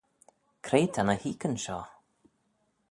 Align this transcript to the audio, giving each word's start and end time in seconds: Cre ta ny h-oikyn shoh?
Cre 0.65 0.81
ta 0.93 1.01
ny 1.05 1.17
h-oikyn 1.21 1.55
shoh? 1.63 1.89